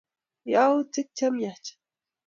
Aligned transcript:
yautik 0.51 1.07
chemyach 1.17 1.65